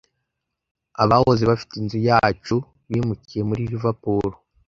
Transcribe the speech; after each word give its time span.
Abahoze 1.03 1.43
bafite 1.51 1.73
inzu 1.81 1.99
yacu 2.09 2.55
bimukiye 2.89 3.41
muri 3.49 3.61
Liverpool. 3.71 4.29